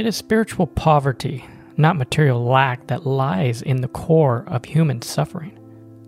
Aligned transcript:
It 0.00 0.06
is 0.06 0.16
spiritual 0.16 0.66
poverty, 0.66 1.44
not 1.76 1.98
material 1.98 2.42
lack, 2.42 2.86
that 2.86 3.04
lies 3.04 3.60
in 3.60 3.82
the 3.82 3.88
core 3.88 4.46
of 4.46 4.64
human 4.64 5.02
suffering. 5.02 5.58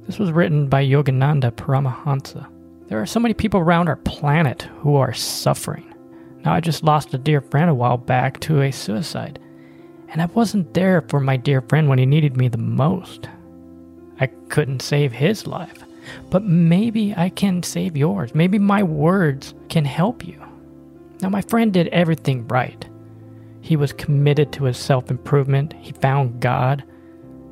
This 0.06 0.18
was 0.18 0.32
written 0.32 0.66
by 0.66 0.82
Yogananda 0.82 1.50
Paramahansa. 1.50 2.48
There 2.88 3.02
are 3.02 3.04
so 3.04 3.20
many 3.20 3.34
people 3.34 3.60
around 3.60 3.88
our 3.88 3.96
planet 3.96 4.62
who 4.78 4.96
are 4.96 5.12
suffering. 5.12 5.84
Now, 6.42 6.54
I 6.54 6.60
just 6.60 6.82
lost 6.82 7.12
a 7.12 7.18
dear 7.18 7.42
friend 7.42 7.68
a 7.68 7.74
while 7.74 7.98
back 7.98 8.40
to 8.40 8.62
a 8.62 8.70
suicide, 8.70 9.38
and 10.08 10.22
I 10.22 10.24
wasn't 10.24 10.72
there 10.72 11.02
for 11.02 11.20
my 11.20 11.36
dear 11.36 11.60
friend 11.60 11.90
when 11.90 11.98
he 11.98 12.06
needed 12.06 12.34
me 12.34 12.48
the 12.48 12.56
most. 12.56 13.28
I 14.18 14.28
couldn't 14.48 14.80
save 14.80 15.12
his 15.12 15.46
life, 15.46 15.84
but 16.30 16.44
maybe 16.44 17.12
I 17.14 17.28
can 17.28 17.62
save 17.62 17.94
yours. 17.94 18.34
Maybe 18.34 18.58
my 18.58 18.82
words 18.82 19.52
can 19.68 19.84
help 19.84 20.26
you. 20.26 20.42
Now, 21.20 21.28
my 21.28 21.42
friend 21.42 21.74
did 21.74 21.88
everything 21.88 22.48
right. 22.48 22.88
He 23.62 23.76
was 23.76 23.92
committed 23.92 24.52
to 24.52 24.64
his 24.64 24.76
self 24.76 25.08
improvement, 25.10 25.72
he 25.80 25.92
found 25.92 26.40
God, 26.40 26.82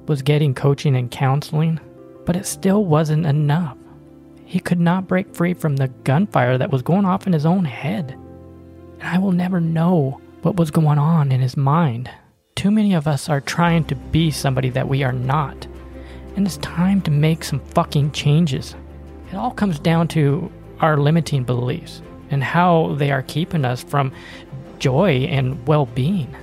was 0.07 0.23
getting 0.23 0.55
coaching 0.55 0.97
and 0.97 1.11
counseling, 1.11 1.79
but 2.27 2.37
it 2.37 2.45
still 2.45 2.85
wasn't 2.85 3.27
enough. 3.27 3.79
He 4.45 4.59
could 4.59 4.81
not 4.81 5.07
break 5.07 5.33
free 5.33 5.55
from 5.55 5.77
the 5.77 5.87
gunfire 6.03 6.59
that 6.59 6.73
was 6.73 6.83
going 6.83 7.05
off 7.05 7.29
in 7.29 7.33
his 7.33 7.47
own 7.47 7.65
head. 7.65 8.19
And 8.99 9.09
I 9.09 9.19
will 9.19 9.31
never 9.31 9.61
know 9.61 10.21
what 10.43 10.57
was 10.57 10.73
going 10.73 10.99
on 10.99 11.31
in 11.31 11.41
his 11.41 11.57
mind. 11.57 12.11
Too 12.57 12.73
many 12.73 12.93
of 12.93 13.07
us 13.07 13.29
are 13.29 13.41
trying 13.41 13.85
to 13.85 13.95
be 13.95 14.33
somebody 14.33 14.69
that 14.71 14.89
we 14.89 15.05
are 15.05 15.13
not. 15.13 15.69
And 16.35 16.45
it's 16.45 16.57
time 16.57 17.01
to 17.03 17.13
make 17.13 17.45
some 17.45 17.61
fucking 17.61 18.11
changes. 18.11 18.75
It 19.31 19.37
all 19.37 19.53
comes 19.53 19.79
down 19.79 20.09
to 20.09 20.51
our 20.81 20.97
limiting 20.97 21.45
beliefs 21.45 22.03
and 22.31 22.43
how 22.43 22.97
they 22.97 23.13
are 23.13 23.23
keeping 23.23 23.65
us 23.65 23.83
from 23.85 24.13
joy 24.81 25.27
and 25.31 25.65
well 25.69 25.87
being. 25.87 26.35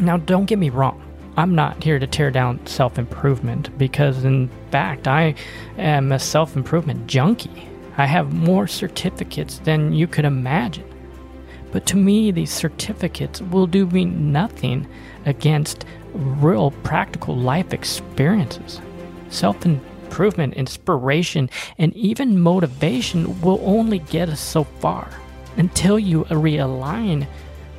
Now, 0.00 0.18
don't 0.18 0.44
get 0.44 0.58
me 0.58 0.68
wrong. 0.68 1.02
I'm 1.38 1.54
not 1.54 1.82
here 1.82 1.98
to 1.98 2.06
tear 2.06 2.30
down 2.30 2.66
self 2.66 2.98
improvement 2.98 3.76
because, 3.78 4.24
in 4.24 4.50
fact, 4.70 5.08
I 5.08 5.34
am 5.78 6.12
a 6.12 6.18
self 6.18 6.56
improvement 6.56 7.06
junkie. 7.06 7.68
I 7.96 8.06
have 8.06 8.32
more 8.32 8.66
certificates 8.66 9.58
than 9.60 9.94
you 9.94 10.06
could 10.06 10.26
imagine. 10.26 10.84
But 11.72 11.86
to 11.86 11.96
me, 11.96 12.30
these 12.30 12.52
certificates 12.52 13.40
will 13.40 13.66
do 13.66 13.86
me 13.86 14.04
nothing 14.04 14.86
against 15.24 15.84
real 16.12 16.70
practical 16.82 17.36
life 17.36 17.72
experiences. 17.72 18.80
Self 19.28 19.64
improvement, 19.66 20.54
inspiration, 20.54 21.50
and 21.78 21.94
even 21.94 22.40
motivation 22.40 23.40
will 23.40 23.60
only 23.62 23.98
get 23.98 24.28
us 24.28 24.40
so 24.40 24.64
far 24.64 25.10
until 25.56 25.98
you 25.98 26.24
realign 26.24 27.26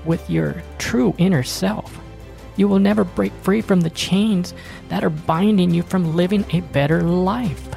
with 0.05 0.29
your 0.29 0.61
true 0.77 1.13
inner 1.17 1.43
self. 1.43 1.99
You 2.55 2.67
will 2.67 2.79
never 2.79 3.03
break 3.03 3.33
free 3.43 3.61
from 3.61 3.81
the 3.81 3.89
chains 3.91 4.53
that 4.89 5.03
are 5.03 5.09
binding 5.09 5.73
you 5.73 5.83
from 5.83 6.15
living 6.15 6.45
a 6.51 6.61
better 6.61 7.01
life. 7.03 7.67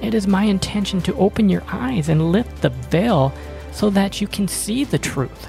It 0.00 0.14
is 0.14 0.26
my 0.26 0.44
intention 0.44 1.00
to 1.02 1.14
open 1.16 1.48
your 1.48 1.64
eyes 1.68 2.08
and 2.08 2.30
lift 2.30 2.62
the 2.62 2.68
veil 2.68 3.32
so 3.72 3.90
that 3.90 4.20
you 4.20 4.28
can 4.28 4.46
see 4.46 4.84
the 4.84 4.98
truth. 4.98 5.48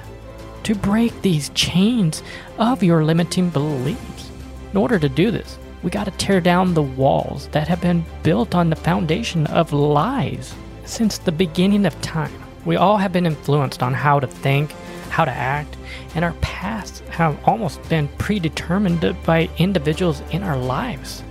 To 0.63 0.75
break 0.75 1.21
these 1.21 1.49
chains 1.49 2.23
of 2.57 2.83
your 2.83 3.03
limiting 3.03 3.49
beliefs. 3.49 4.31
In 4.71 4.77
order 4.77 4.99
to 4.99 5.09
do 5.09 5.31
this, 5.31 5.57
we 5.81 5.89
got 5.89 6.05
to 6.05 6.11
tear 6.11 6.41
down 6.41 6.73
the 6.73 6.81
walls 6.81 7.47
that 7.49 7.67
have 7.67 7.81
been 7.81 8.05
built 8.23 8.53
on 8.53 8.69
the 8.69 8.75
foundation 8.75 9.47
of 9.47 9.71
lies. 9.71 10.53
Since 10.83 11.19
the 11.19 11.31
beginning 11.31 11.85
of 11.85 11.99
time, 12.01 12.33
we 12.65 12.75
all 12.75 12.97
have 12.97 13.13
been 13.13 13.25
influenced 13.25 13.81
on 13.81 13.93
how 13.93 14.19
to 14.19 14.27
think, 14.27 14.73
how 15.09 15.25
to 15.25 15.31
act, 15.31 15.75
and 16.15 16.23
our 16.23 16.33
pasts 16.41 16.99
have 17.09 17.37
almost 17.47 17.81
been 17.89 18.07
predetermined 18.17 19.15
by 19.25 19.49
individuals 19.57 20.21
in 20.31 20.43
our 20.43 20.57
lives. 20.57 21.23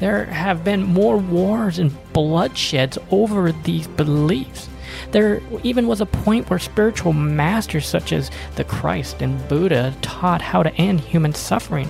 There 0.00 0.24
have 0.26 0.64
been 0.64 0.82
more 0.82 1.16
wars 1.16 1.78
and 1.78 1.90
bloodsheds 2.12 2.98
over 3.10 3.52
these 3.52 3.86
beliefs. 3.86 4.68
There 5.12 5.40
even 5.62 5.86
was 5.86 6.00
a 6.00 6.06
point 6.06 6.50
where 6.50 6.58
spiritual 6.58 7.12
masters 7.12 7.86
such 7.86 8.12
as 8.12 8.30
the 8.56 8.64
Christ 8.64 9.22
and 9.22 9.46
Buddha 9.48 9.94
taught 10.02 10.42
how 10.42 10.62
to 10.62 10.74
end 10.74 11.00
human 11.00 11.32
suffering. 11.32 11.88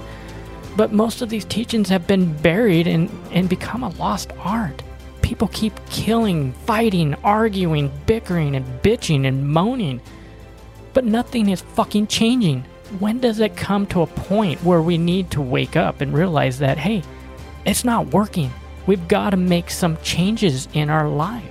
But 0.77 0.93
most 0.93 1.23
of 1.23 1.29
these 1.29 1.45
teachings 1.45 1.89
have 1.89 2.07
been 2.07 2.35
buried 2.39 2.87
and, 2.87 3.11
and 3.31 3.49
become 3.49 3.83
a 3.83 3.91
lost 3.91 4.33
art. 4.39 4.83
People 5.23 5.49
keep 5.49 5.75
killing, 5.89 6.53
fighting, 6.53 7.15
arguing, 7.25 7.91
bickering, 8.07 8.57
and 8.57 8.67
bitching 8.83 9.27
and 9.27 9.49
moaning. 9.49 10.01
But 10.95 11.05
nothing 11.05 11.49
is 11.49 11.61
fucking 11.61 12.07
changing. 12.07 12.65
When 13.01 13.19
does 13.19 13.41
it 13.41 13.57
come 13.57 13.87
to 13.89 14.03
a 14.03 14.07
point 14.07 14.63
where 14.63 14.81
we 14.81 14.97
need 14.97 15.33
to 15.33 15.43
wake 15.43 15.77
up 15.77 16.01
and 16.01 16.15
realize 16.15 16.61
that, 16.61 16.79
hey, 16.79 17.03
it's 17.67 17.85
not 17.85 18.13
working? 18.13 18.53
We've 18.87 19.09
got 19.09 19.31
to 19.31 19.37
make 19.37 19.71
some 19.71 19.97
changes 20.03 20.69
in 20.73 20.91
our 20.91 21.09
life. 21.09 21.51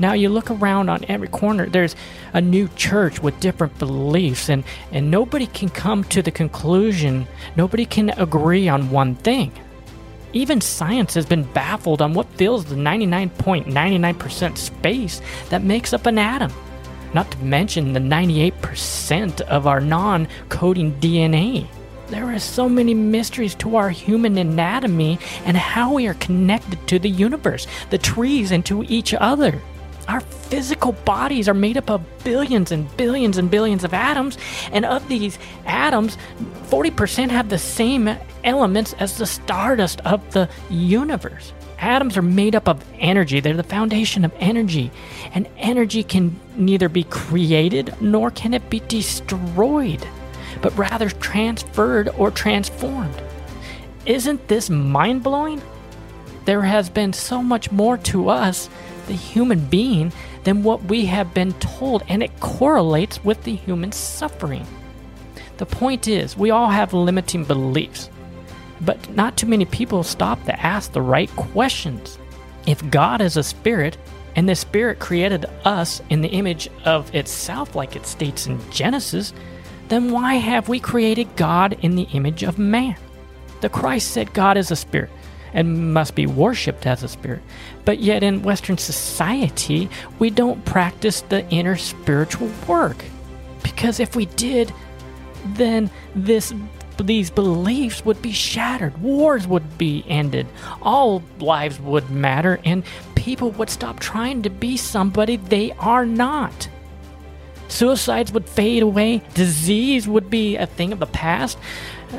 Now 0.00 0.14
you 0.14 0.28
look 0.30 0.50
around 0.50 0.88
on 0.88 1.04
every 1.06 1.28
corner, 1.28 1.68
there's 1.68 1.94
a 2.32 2.40
new 2.40 2.68
church 2.76 3.22
with 3.22 3.38
different 3.38 3.78
beliefs, 3.78 4.48
and, 4.48 4.64
and 4.90 5.10
nobody 5.10 5.46
can 5.46 5.68
come 5.68 6.02
to 6.04 6.22
the 6.22 6.30
conclusion, 6.32 7.28
nobody 7.54 7.84
can 7.84 8.10
agree 8.10 8.68
on 8.68 8.90
one 8.90 9.14
thing. 9.14 9.52
Even 10.32 10.60
science 10.62 11.14
has 11.14 11.26
been 11.26 11.44
baffled 11.52 12.02
on 12.02 12.14
what 12.14 12.26
fills 12.32 12.64
the 12.64 12.74
99.99% 12.74 14.56
space 14.56 15.20
that 15.50 15.62
makes 15.62 15.92
up 15.92 16.06
an 16.06 16.18
atom 16.18 16.50
not 17.14 17.30
to 17.30 17.38
mention 17.38 17.92
the 17.92 18.00
98% 18.00 19.40
of 19.42 19.66
our 19.66 19.80
non 19.80 20.28
coding 20.48 20.92
DNA. 21.00 21.66
There 22.08 22.26
are 22.26 22.38
so 22.38 22.68
many 22.68 22.92
mysteries 22.92 23.54
to 23.56 23.76
our 23.76 23.88
human 23.88 24.36
anatomy 24.36 25.18
and 25.46 25.56
how 25.56 25.94
we 25.94 26.06
are 26.06 26.14
connected 26.14 26.86
to 26.88 26.98
the 26.98 27.08
universe, 27.08 27.66
the 27.90 27.98
trees, 27.98 28.50
and 28.50 28.64
to 28.66 28.82
each 28.84 29.14
other. 29.14 29.60
Our 30.08 30.20
physical 30.20 30.92
bodies 30.92 31.48
are 31.48 31.54
made 31.54 31.78
up 31.78 31.88
of 31.88 32.02
billions 32.24 32.72
and 32.72 32.94
billions 32.96 33.38
and 33.38 33.50
billions 33.50 33.84
of 33.84 33.94
atoms, 33.94 34.36
and 34.72 34.84
of 34.84 35.08
these 35.08 35.38
atoms, 35.64 36.18
40% 36.68 37.30
have 37.30 37.48
the 37.48 37.58
same 37.58 38.14
elements 38.44 38.92
as 38.94 39.16
the 39.16 39.26
stardust 39.26 40.00
of 40.00 40.28
the 40.32 40.48
universe. 40.68 41.52
Atoms 41.82 42.16
are 42.16 42.22
made 42.22 42.54
up 42.54 42.68
of 42.68 42.84
energy, 43.00 43.40
they're 43.40 43.54
the 43.54 43.64
foundation 43.64 44.24
of 44.24 44.32
energy. 44.38 44.92
And 45.34 45.48
energy 45.58 46.04
can 46.04 46.38
neither 46.56 46.88
be 46.88 47.02
created 47.02 47.92
nor 48.00 48.30
can 48.30 48.54
it 48.54 48.70
be 48.70 48.80
destroyed, 48.86 50.06
but 50.62 50.78
rather 50.78 51.10
transferred 51.10 52.08
or 52.16 52.30
transformed. 52.30 53.20
Isn't 54.06 54.46
this 54.46 54.70
mind 54.70 55.24
blowing? 55.24 55.60
There 56.44 56.62
has 56.62 56.88
been 56.88 57.12
so 57.12 57.42
much 57.42 57.72
more 57.72 57.98
to 57.98 58.28
us, 58.28 58.70
the 59.08 59.14
human 59.14 59.66
being, 59.66 60.12
than 60.44 60.62
what 60.62 60.84
we 60.84 61.06
have 61.06 61.34
been 61.34 61.52
told, 61.54 62.04
and 62.08 62.22
it 62.22 62.38
correlates 62.38 63.24
with 63.24 63.42
the 63.42 63.56
human 63.56 63.90
suffering. 63.90 64.66
The 65.56 65.66
point 65.66 66.06
is, 66.06 66.36
we 66.36 66.50
all 66.50 66.68
have 66.68 66.92
limiting 66.92 67.44
beliefs. 67.44 68.08
But 68.82 69.14
not 69.14 69.36
too 69.36 69.46
many 69.46 69.64
people 69.64 70.02
stop 70.02 70.44
to 70.44 70.60
ask 70.60 70.92
the 70.92 71.02
right 71.02 71.30
questions. 71.36 72.18
If 72.66 72.90
God 72.90 73.20
is 73.20 73.36
a 73.36 73.42
spirit, 73.42 73.96
and 74.34 74.48
the 74.48 74.54
spirit 74.54 74.98
created 74.98 75.46
us 75.64 76.00
in 76.08 76.22
the 76.22 76.28
image 76.28 76.68
of 76.84 77.14
itself, 77.14 77.74
like 77.74 77.96
it 77.96 78.06
states 78.06 78.46
in 78.46 78.58
Genesis, 78.70 79.32
then 79.88 80.10
why 80.10 80.34
have 80.34 80.68
we 80.68 80.80
created 80.80 81.36
God 81.36 81.76
in 81.82 81.96
the 81.96 82.08
image 82.12 82.42
of 82.42 82.58
man? 82.58 82.96
The 83.60 83.68
Christ 83.68 84.10
said 84.10 84.32
God 84.32 84.56
is 84.56 84.70
a 84.70 84.76
spirit 84.76 85.10
and 85.52 85.92
must 85.92 86.14
be 86.14 86.26
worshipped 86.26 86.86
as 86.86 87.02
a 87.02 87.08
spirit. 87.08 87.42
But 87.84 87.98
yet 87.98 88.22
in 88.22 88.42
Western 88.42 88.78
society, 88.78 89.90
we 90.18 90.30
don't 90.30 90.64
practice 90.64 91.20
the 91.20 91.46
inner 91.50 91.76
spiritual 91.76 92.50
work. 92.66 93.04
Because 93.62 94.00
if 94.00 94.16
we 94.16 94.26
did, 94.26 94.72
then 95.44 95.90
this 96.14 96.54
these 97.02 97.30
beliefs 97.30 98.04
would 98.04 98.20
be 98.22 98.32
shattered, 98.32 98.96
wars 98.98 99.46
would 99.46 99.78
be 99.78 100.04
ended, 100.08 100.46
all 100.80 101.22
lives 101.38 101.80
would 101.80 102.10
matter, 102.10 102.60
and 102.64 102.84
people 103.14 103.50
would 103.52 103.70
stop 103.70 104.00
trying 104.00 104.42
to 104.42 104.50
be 104.50 104.76
somebody 104.76 105.36
they 105.36 105.72
are 105.72 106.06
not. 106.06 106.68
Suicides 107.68 108.32
would 108.32 108.48
fade 108.48 108.82
away, 108.82 109.22
disease 109.34 110.06
would 110.06 110.28
be 110.28 110.56
a 110.56 110.66
thing 110.66 110.92
of 110.92 110.98
the 110.98 111.06
past, 111.06 111.58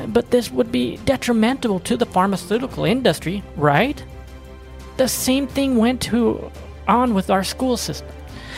but 0.08 0.30
this 0.30 0.50
would 0.50 0.72
be 0.72 0.96
detrimental 1.04 1.78
to 1.80 1.96
the 1.96 2.06
pharmaceutical 2.06 2.84
industry, 2.84 3.42
right? 3.56 4.02
The 4.96 5.08
same 5.08 5.46
thing 5.46 5.76
went 5.76 6.02
to 6.02 6.50
on 6.88 7.14
with 7.14 7.30
our 7.30 7.44
school 7.44 7.76
system. 7.76 8.08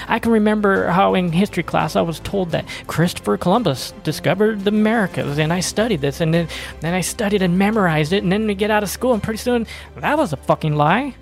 I 0.08 0.18
can 0.18 0.32
remember 0.32 0.88
how 0.88 1.14
in 1.14 1.32
history 1.32 1.62
class 1.62 1.96
I 1.96 2.02
was 2.02 2.20
told 2.20 2.50
that 2.50 2.66
Christopher 2.86 3.36
Columbus 3.36 3.92
discovered 4.02 4.64
the 4.64 4.70
Americas, 4.70 5.38
and 5.38 5.52
I 5.52 5.60
studied 5.60 6.00
this, 6.00 6.20
and 6.20 6.32
then, 6.32 6.48
then 6.80 6.94
I 6.94 7.00
studied 7.00 7.42
and 7.42 7.58
memorized 7.58 8.12
it, 8.12 8.22
and 8.22 8.32
then 8.32 8.46
we 8.46 8.54
get 8.54 8.70
out 8.70 8.82
of 8.82 8.88
school, 8.88 9.14
and 9.14 9.22
pretty 9.22 9.38
soon 9.38 9.66
that 9.96 10.18
was 10.18 10.32
a 10.32 10.36
fucking 10.36 10.74
lie. 10.74 11.14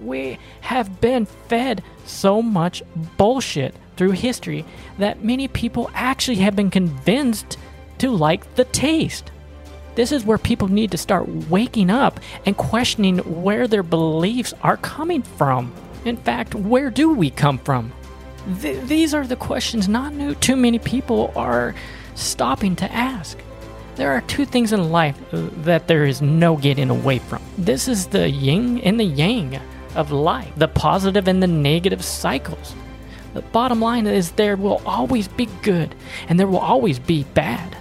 We 0.00 0.38
have 0.60 1.00
been 1.00 1.26
fed 1.26 1.82
so 2.04 2.40
much 2.40 2.82
bullshit 3.16 3.74
through 3.96 4.12
history 4.12 4.64
that 4.98 5.24
many 5.24 5.48
people 5.48 5.90
actually 5.92 6.36
have 6.36 6.54
been 6.54 6.70
convinced 6.70 7.58
to 7.98 8.10
like 8.10 8.54
the 8.54 8.64
taste. 8.64 9.32
This 9.96 10.12
is 10.12 10.24
where 10.24 10.38
people 10.38 10.68
need 10.68 10.92
to 10.92 10.96
start 10.96 11.28
waking 11.50 11.90
up 11.90 12.20
and 12.46 12.56
questioning 12.56 13.18
where 13.42 13.66
their 13.66 13.82
beliefs 13.82 14.54
are 14.62 14.76
coming 14.76 15.22
from. 15.22 15.72
In 16.04 16.16
fact, 16.16 16.54
where 16.54 16.90
do 16.90 17.12
we 17.12 17.30
come 17.30 17.58
from? 17.58 17.92
Th- 18.60 18.82
these 18.86 19.12
are 19.14 19.26
the 19.26 19.36
questions 19.36 19.88
not 19.88 20.14
new 20.14 20.34
too 20.34 20.56
many 20.56 20.78
people 20.78 21.32
are 21.36 21.74
stopping 22.14 22.76
to 22.76 22.90
ask. 22.92 23.38
There 23.96 24.12
are 24.12 24.20
two 24.22 24.44
things 24.44 24.72
in 24.72 24.90
life 24.90 25.18
uh, 25.34 25.48
that 25.64 25.88
there 25.88 26.04
is 26.04 26.22
no 26.22 26.56
getting 26.56 26.88
away 26.88 27.18
from. 27.18 27.42
This 27.58 27.88
is 27.88 28.06
the 28.06 28.30
yin 28.30 28.78
and 28.80 28.98
the 28.98 29.04
yang 29.04 29.60
of 29.94 30.12
life, 30.12 30.52
the 30.56 30.68
positive 30.68 31.28
and 31.28 31.42
the 31.42 31.46
negative 31.46 32.04
cycles. 32.04 32.74
The 33.34 33.42
bottom 33.42 33.80
line 33.80 34.06
is 34.06 34.32
there 34.32 34.56
will 34.56 34.80
always 34.86 35.28
be 35.28 35.46
good 35.62 35.94
and 36.28 36.38
there 36.38 36.46
will 36.46 36.58
always 36.58 36.98
be 36.98 37.24
bad. 37.34 37.76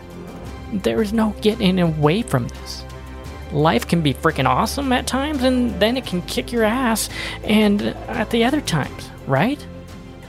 There 0.74 1.02
is 1.02 1.14
no 1.14 1.36
getting 1.42 1.80
away 1.80 2.24
from 2.24 2.48
this. 2.48 2.84
Life 3.54 3.88
can 3.88 4.02
be 4.02 4.14
freaking 4.14 4.48
awesome 4.48 4.92
at 4.92 5.08
times 5.08 5.44
and 5.44 5.80
then 5.80 5.96
it 5.96 6.06
can 6.06 6.22
kick 6.24 6.52
your 6.52 6.64
ass 6.64 7.10
and 7.44 7.82
at 7.82 8.30
the 8.32 8.44
other 8.44 8.60
times, 8.60 9.10
right? 9.26 9.66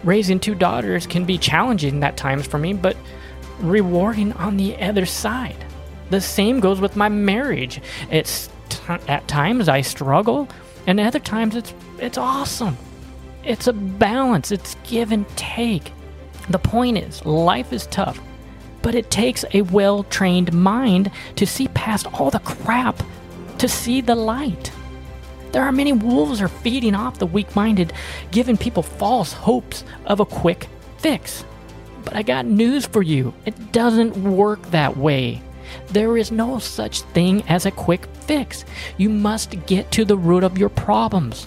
Raising 0.05 0.39
two 0.39 0.55
daughters 0.55 1.07
can 1.07 1.25
be 1.25 1.39
challenging 1.39 2.03
at 2.05 2.17
times 2.17 2.47
for 2.47 2.59
me, 2.59 2.73
but 2.73 2.97
rewarding 3.61 4.33
on 4.35 4.57
the 4.57 4.77
other 4.81 5.07
side. 5.07 5.65
The 6.11 6.21
same 6.21 6.61
goes 6.61 6.81
with 6.81 6.97
my 6.97 7.09
marriage. 7.09 7.81
It's 8.11 8.49
t- 8.69 8.79
at 9.09 9.27
times 9.29 9.69
I 9.69 9.81
struggle, 9.81 10.49
and 10.87 11.01
other 11.01 11.19
times 11.19 11.57
it's 11.57 11.75
it's 11.99 12.17
awesome. 12.17 12.77
It's 13.45 13.67
a 13.67 13.73
balance. 13.73 14.53
It's 14.53 14.77
give 14.85 15.13
and 15.13 15.27
take. 15.37 15.93
The 16.49 16.59
point 16.59 16.99
is, 16.99 17.25
life 17.27 17.73
is 17.73 17.87
tough, 17.89 18.21
but 18.83 18.95
it 18.95 19.11
takes 19.11 19.45
a 19.53 19.63
well-trained 19.63 20.53
mind 20.53 21.11
to 21.37 21.47
see 21.47 21.69
past 21.69 22.07
all 22.15 22.31
the 22.31 22.39
crap, 22.39 23.03
to 23.59 23.69
see 23.69 24.01
the 24.01 24.15
light. 24.15 24.71
There 25.53 25.63
are 25.63 25.73
many 25.73 25.93
wolves 25.93 26.41
are 26.41 26.49
feeding 26.49 26.95
off 26.95 27.19
the 27.19 27.27
weak-minded, 27.27 27.93
giving 28.31 28.57
people 28.57 28.83
false 28.83 29.33
hopes 29.33 29.85
of 30.07 30.21
a 30.21 30.27
quick 30.27 30.69
fix. 30.99 31.45
But 32.05 32.17
I 32.17 32.23
got 32.23 32.47
news 32.47 32.87
for 32.87 33.03
you. 33.03 33.35
It 33.47 33.73
doesn't 33.73 34.17
work 34.17 34.63
that 34.71 34.97
way. 34.97 35.43
There 35.91 36.17
is 36.17 36.31
no 36.31 36.59
such 36.59 37.03
thing 37.03 37.43
as 37.49 37.67
a 37.67 37.71
quick 37.71 38.07
fix. 38.21 38.65
You 38.97 39.09
must 39.09 39.67
get 39.67 39.91
to 39.93 40.05
the 40.05 40.17
root 40.17 40.45
of 40.45 40.59
your 40.59 40.69
problems. 40.69 41.47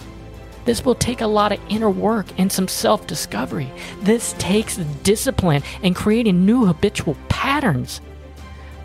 This 0.64 0.84
will 0.84 0.94
take 0.94 1.20
a 1.20 1.26
lot 1.26 1.52
of 1.52 1.60
inner 1.68 1.90
work 1.90 2.26
and 2.38 2.50
some 2.50 2.68
self 2.68 3.06
discovery. 3.06 3.70
This 4.00 4.34
takes 4.38 4.76
discipline 5.02 5.62
and 5.82 5.96
creating 5.96 6.46
new 6.46 6.64
habitual 6.66 7.16
patterns. 7.28 8.00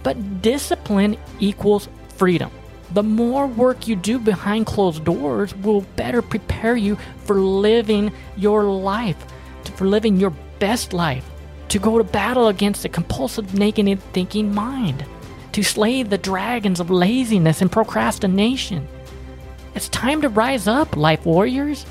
But 0.03 0.41
discipline 0.41 1.17
equals 1.39 1.89
freedom. 2.15 2.49
The 2.91 3.03
more 3.03 3.47
work 3.47 3.87
you 3.87 3.95
do 3.95 4.19
behind 4.19 4.65
closed 4.65 5.03
doors 5.03 5.55
will 5.55 5.81
better 5.95 6.21
prepare 6.21 6.77
you 6.77 6.97
for 7.25 7.35
living 7.35 8.11
your 8.35 8.63
life, 8.63 9.17
for 9.75 9.85
living 9.85 10.17
your 10.17 10.33
best 10.59 10.93
life, 10.93 11.29
to 11.69 11.79
go 11.79 11.97
to 11.97 12.03
battle 12.03 12.47
against 12.47 12.85
a 12.85 12.89
compulsive, 12.89 13.53
negative 13.53 14.01
thinking 14.13 14.53
mind 14.53 15.05
to 15.57 15.63
slay 15.63 16.03
the 16.03 16.19
dragons 16.19 16.79
of 16.79 16.91
laziness 16.91 17.63
and 17.63 17.71
procrastination. 17.71 18.87
It's 19.73 19.89
time 19.89 20.21
to 20.21 20.29
rise 20.29 20.67
up, 20.67 20.95
life 20.95 21.25
warriors. 21.25 21.83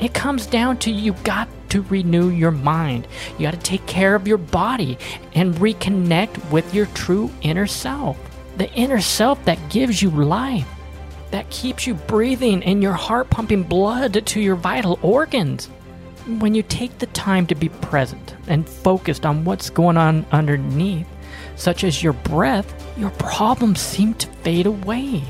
It 0.00 0.12
comes 0.12 0.46
down 0.46 0.78
to 0.78 0.90
you 0.90 1.12
got 1.22 1.48
to 1.68 1.82
renew 1.82 2.30
your 2.30 2.50
mind. 2.50 3.06
You 3.38 3.46
got 3.46 3.54
to 3.54 3.60
take 3.60 3.86
care 3.86 4.16
of 4.16 4.26
your 4.26 4.38
body 4.38 4.98
and 5.32 5.54
reconnect 5.54 6.50
with 6.50 6.74
your 6.74 6.86
true 6.86 7.30
inner 7.42 7.68
self. 7.68 8.18
The 8.56 8.72
inner 8.72 9.00
self 9.00 9.44
that 9.44 9.58
gives 9.68 10.00
you 10.00 10.10
life, 10.10 10.68
that 11.30 11.50
keeps 11.50 11.86
you 11.86 11.94
breathing 11.94 12.62
and 12.62 12.82
your 12.82 12.92
heart 12.92 13.28
pumping 13.30 13.64
blood 13.64 14.24
to 14.26 14.40
your 14.40 14.54
vital 14.54 14.98
organs. 15.02 15.66
When 16.38 16.54
you 16.54 16.62
take 16.62 16.98
the 16.98 17.06
time 17.06 17.46
to 17.48 17.54
be 17.54 17.68
present 17.68 18.34
and 18.46 18.68
focused 18.68 19.26
on 19.26 19.44
what's 19.44 19.70
going 19.70 19.96
on 19.96 20.24
underneath, 20.30 21.06
such 21.56 21.84
as 21.84 22.02
your 22.02 22.12
breath, 22.12 22.72
your 22.96 23.10
problems 23.10 23.80
seem 23.80 24.14
to 24.14 24.28
fade 24.28 24.66
away. 24.66 25.22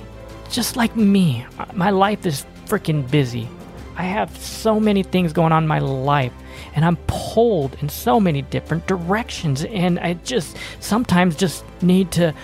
Just 0.50 0.76
like 0.76 0.94
me, 0.94 1.46
my 1.72 1.90
life 1.90 2.26
is 2.26 2.46
freaking 2.66 3.10
busy. 3.10 3.48
I 3.96 4.02
have 4.02 4.36
so 4.36 4.78
many 4.78 5.02
things 5.02 5.32
going 5.32 5.52
on 5.52 5.64
in 5.64 5.68
my 5.68 5.78
life, 5.78 6.32
and 6.74 6.84
I'm 6.84 6.96
pulled 7.06 7.76
in 7.80 7.88
so 7.88 8.18
many 8.20 8.42
different 8.42 8.86
directions, 8.86 9.64
and 9.64 9.98
I 9.98 10.14
just 10.14 10.56
sometimes 10.80 11.36
just 11.36 11.64
need 11.82 12.10
to 12.12 12.34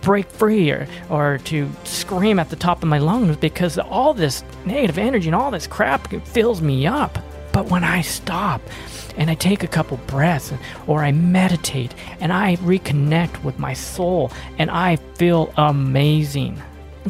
break 0.00 0.30
free 0.30 0.70
or, 0.70 0.88
or 1.10 1.38
to 1.44 1.70
scream 1.84 2.38
at 2.38 2.50
the 2.50 2.56
top 2.56 2.82
of 2.82 2.88
my 2.88 2.98
lungs 2.98 3.36
because 3.36 3.78
all 3.78 4.14
this 4.14 4.44
negative 4.64 4.98
energy 4.98 5.28
and 5.28 5.34
all 5.34 5.50
this 5.50 5.66
crap 5.66 6.10
fills 6.26 6.60
me 6.60 6.86
up. 6.86 7.18
But 7.52 7.66
when 7.66 7.84
I 7.84 8.02
stop 8.02 8.60
and 9.16 9.30
I 9.30 9.34
take 9.34 9.64
a 9.64 9.68
couple 9.68 9.96
breaths 10.06 10.52
or 10.86 11.02
I 11.02 11.12
meditate 11.12 11.94
and 12.20 12.32
I 12.32 12.56
reconnect 12.56 13.42
with 13.42 13.58
my 13.58 13.74
soul 13.74 14.30
and 14.58 14.70
I 14.70 14.96
feel 14.96 15.52
amazing. 15.56 16.60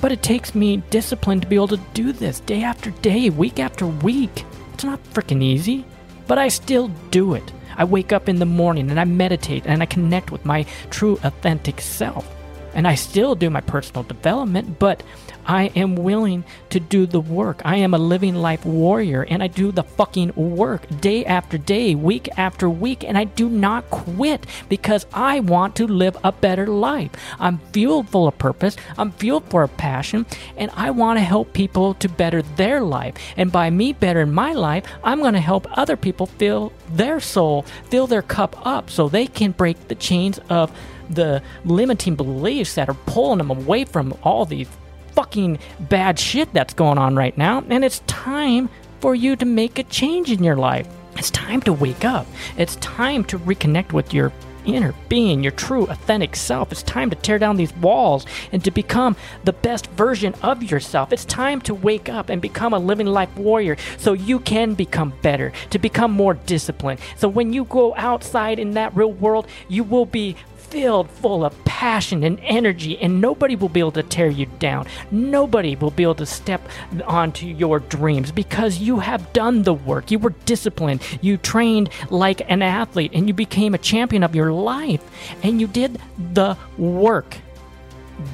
But 0.01 0.13
it 0.13 0.23
takes 0.23 0.55
me 0.55 0.79
discipline 0.91 1.41
to 1.41 1.47
be 1.47 1.57
able 1.57 1.69
to 1.69 1.81
do 1.93 2.13
this 2.13 2.41
day 2.41 2.63
after 2.63 2.91
day, 2.91 3.31
week 3.31 3.59
after 3.59 3.87
week. 3.87 4.45
It's 4.75 4.85
not 4.85 5.03
freaking 5.13 5.43
easy, 5.43 5.85
but 6.29 6.39
I 6.39 6.47
still 6.47 6.89
do 7.11 7.35
it. 7.35 7.53
I 7.77 7.85
wake 7.85 8.13
up 8.13 8.29
in 8.29 8.39
the 8.39 8.47
morning 8.47 8.91
and 8.91 9.01
I 9.01 9.05
meditate 9.05 9.65
and 9.67 9.83
I 9.83 9.87
connect 9.87 10.31
with 10.31 10.45
my 10.45 10.65
true 10.91 11.19
authentic 11.25 11.81
self. 11.81 12.38
And 12.75 12.87
I 12.87 12.95
still 12.95 13.35
do 13.35 13.51
my 13.51 13.61
personal 13.61 14.03
development, 14.03 14.79
but 14.79 15.03
I 15.49 15.73
am 15.75 15.97
willing 15.97 16.45
to 16.69 16.79
do 16.79 17.07
the 17.07 17.21
work. 17.21 17.63
I 17.65 17.77
am 17.77 17.95
a 17.95 17.99
living 17.99 18.35
life 18.35 18.67
warrior 18.67 19.23
and 19.23 19.43
I 19.43 19.47
do 19.47 19.73
the 19.73 19.83
fucking 19.83 20.35
work 20.37 20.87
day 21.01 21.25
after 21.25 21.57
day, 21.57 21.95
week 21.95 22.29
after 22.37 22.69
week, 22.69 23.03
and 23.03 23.17
I 23.17 23.25
do 23.25 23.49
not 23.49 23.89
quit 23.89 24.47
because 24.69 25.07
I 25.15 25.41
want 25.41 25.75
to 25.77 25.87
live 25.87 26.19
a 26.23 26.33
better 26.33 26.67
life. 26.67 27.11
I'm 27.41 27.59
fueled 27.73 28.11
full 28.11 28.29
of 28.29 28.37
purpose, 28.37 28.77
I'm 28.99 29.11
fueled 29.13 29.49
for 29.49 29.63
a 29.63 29.69
passion, 29.69 30.27
and 30.59 30.71
I 30.75 30.91
want 30.91 31.19
to 31.19 31.25
help 31.25 31.55
people 31.55 31.95
to 31.95 32.09
better 32.11 32.43
their 32.43 32.83
life. 32.83 33.15
And 33.39 33.51
by 33.51 33.71
me 33.71 33.95
bettering 33.95 34.33
my 34.33 34.53
life, 34.53 34.85
I'm 35.03 35.21
going 35.21 35.33
to 35.33 35.41
help 35.41 35.67
other 35.79 35.97
people 35.97 36.27
fill 36.27 36.75
their 36.91 37.21
soul, 37.21 37.63
fill 37.89 38.07
their 38.07 38.23
cup 38.23 38.55
up 38.67 38.91
so 38.91 39.09
they 39.09 39.27
can 39.27 39.53
break 39.53 39.89
the 39.89 39.95
chains 39.95 40.39
of 40.51 40.71
the 41.11 41.43
limiting 41.65 42.17
beliefs 42.17 42.75
that 42.75 42.89
are 42.89 42.97
pulling 43.07 43.39
them 43.39 43.51
away 43.51 43.85
from 43.85 44.17
all 44.23 44.45
the 44.45 44.67
fucking 45.13 45.59
bad 45.81 46.19
shit 46.19 46.53
that's 46.53 46.75
going 46.75 46.99
on 46.99 47.17
right 47.17 47.37
now, 47.37 47.65
and 47.69 47.85
it's 47.85 48.01
time 48.07 48.69
for 49.01 49.15
you 49.15 49.37
to 49.37 49.45
make 49.45 49.79
a 49.79 49.85
change 49.85 50.31
in 50.31 50.43
your 50.43 50.57
life. 50.57 50.89
It's 51.17 51.31
time 51.31 51.61
to 51.63 51.73
wake 51.73 52.05
up. 52.05 52.27
It's 52.57 52.77
time 52.77 53.25
to 53.25 53.39
reconnect 53.39 53.93
with 53.93 54.15
your 54.15 54.33
inner 54.65 54.95
being, 55.09 55.43
your 55.43 55.53
true, 55.53 55.87
authentic 55.87 56.37
self. 56.37 56.71
It's 56.71 56.83
time 56.83 57.11
to 57.11 57.17
tear 57.17 57.39
down 57.39 57.57
these 57.57 57.75
walls 57.77 58.27
and 58.53 58.63
to 58.65 58.71
become 58.71 59.17
the 59.45 59.53
best 59.53 59.87
version 59.89 60.35
of 60.43 60.63
yourself. 60.63 61.13
It's 61.13 61.25
time 61.25 61.61
to 61.63 61.75
wake 61.75 62.09
up 62.09 62.29
and 62.29 62.41
become 62.41 62.73
a 62.73 62.79
living 62.79 63.07
life 63.07 63.35
warrior 63.37 63.77
so 63.97 64.13
you 64.13 64.41
can 64.41 64.75
become 64.75 65.13
better, 65.23 65.53
to 65.71 65.79
become 65.79 66.13
more 66.13 66.35
disciplined. 66.35 67.01
So 67.17 67.29
when 67.29 67.53
you 67.53 67.65
go 67.65 67.95
outside 67.97 68.59
in 68.59 68.73
that 68.73 68.95
real 68.95 69.13
world, 69.13 69.47
you 69.69 69.85
will 69.85 70.07
be 70.07 70.37
filled 70.71 71.11
full 71.11 71.45
of 71.45 71.65
passion 71.65 72.25
and 72.25 72.39
energy, 72.43 72.99
and 72.99 73.21
nobody 73.21 73.57
will 73.57 73.69
be 73.69 73.81
able 73.81 73.93
to 73.93 74.03
tear 74.03 74.29
you 74.29 74.47
down. 74.59 74.87
Nobody 75.11 75.77
will 75.77 75.91
be 75.91 76.03
able 76.03 76.15
to 76.17 76.27
step 76.27 76.61
onto 77.07 77.47
your 77.47 77.81
dreams 77.81 78.33
because 78.33 78.79
you 78.79 78.99
have 78.99 79.33
done 79.33 79.63
the 79.63 79.75
work. 79.75 80.11
You 80.11 80.19
were 80.19 80.35
disciplined. 80.45 81.03
You 81.21 81.37
trained 81.37 81.91
like 82.11 82.49
an 82.51 82.63
athlete, 82.63 83.13
and 83.15 83.29
you 83.29 83.35
became 83.35 83.75
a 83.75 83.79
champion 83.79 84.23
of 84.23 84.35
your 84.35 84.53
life, 84.53 85.03
and 85.43 85.61
you 85.61 85.67
did 85.67 86.01
the 86.33 86.57
work. 86.77 87.37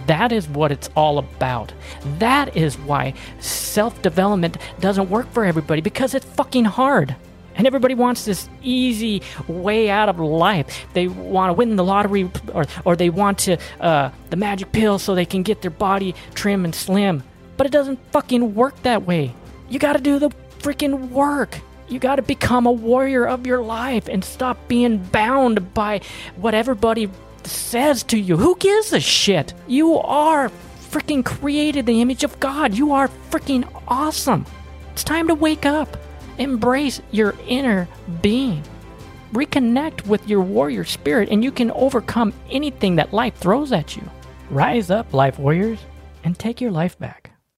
That 0.07 0.33
is 0.33 0.49
what 0.49 0.73
it's 0.73 0.89
all 0.97 1.19
about. 1.19 1.73
That 2.19 2.57
is 2.57 2.79
why 2.79 3.15
self 3.41 4.01
development 4.03 4.57
doesn't 4.81 5.11
work 5.11 5.31
for 5.33 5.45
everybody 5.45 5.83
because 5.83 6.15
it's 6.15 6.25
fucking 6.25 6.65
hard. 6.65 7.15
And 7.55 7.67
everybody 7.67 7.95
wants 7.95 8.25
this 8.25 8.49
easy 8.63 9.23
way 9.47 9.91
out 9.91 10.09
of 10.09 10.19
life. 10.19 10.87
They 10.93 11.09
want 11.09 11.51
to 11.51 11.53
win 11.55 11.77
the 11.77 11.85
lottery 11.85 12.31
or, 12.53 12.67
or 12.85 12.97
they 12.97 13.11
want 13.11 13.39
to 13.41 13.59
uh, 13.81 14.11
the 14.31 14.37
magic 14.37 14.73
pill 14.73 14.99
so 14.99 15.15
they 15.15 15.27
can 15.27 15.43
get 15.43 15.63
their 15.63 15.71
body 15.71 16.15
trim 16.35 16.65
and 16.65 16.75
slim. 16.75 17.23
But 17.57 17.67
it 17.67 17.73
doesn't 17.73 18.01
fucking 18.11 18.55
work 18.55 18.83
that 18.83 19.07
way. 19.07 19.35
You 19.69 19.79
got 19.79 19.95
to 19.95 20.03
do 20.03 20.19
the 20.19 20.31
freaking 20.59 21.11
work. 21.11 21.59
You 21.89 21.99
got 21.99 22.17
to 22.17 22.23
become 22.23 22.67
a 22.67 22.73
warrior 22.73 23.27
of 23.27 23.47
your 23.47 23.63
life 23.63 24.09
and 24.09 24.25
stop 24.25 24.57
being 24.69 24.99
bound 24.99 25.75
by 25.75 26.01
what 26.37 26.55
everybody 26.55 27.11
says 27.45 28.03
to 28.05 28.19
you. 28.19 28.37
Who 28.37 28.57
gives 28.57 28.93
a 28.93 29.01
shit? 29.01 29.53
You 29.67 29.99
are 29.99 30.51
freaking 30.91 31.25
created 31.25 31.87
the 31.87 32.01
image 32.01 32.25
of 32.25 32.41
God. 32.41 32.75
You 32.75 32.93
are 32.93 33.09
freaking 33.31 33.69
awesome. 33.87 34.47
It's 34.93 35.05
time 35.05 35.29
to 35.29 35.35
wake 35.35 35.67
up. 35.67 35.97
Embrace 36.39 37.01
your 37.11 37.35
inner 37.47 37.89
being. 38.23 38.63
reconnect 39.35 40.07
with 40.07 40.29
your 40.29 40.41
warrior 40.41 40.85
spirit 40.85 41.29
and 41.29 41.43
you 41.43 41.51
can 41.51 41.71
overcome 41.73 42.33
anything 42.51 42.97
that 42.97 43.13
life 43.13 43.35
throws 43.35 43.73
at 43.73 43.97
you. 43.97 44.03
Rise 44.51 44.91
up, 44.91 45.13
life 45.13 45.39
warriors, 45.39 45.81
and 46.23 46.39
take 46.39 46.61
your 46.61 46.71
life 46.71 46.97
back. 46.99 47.34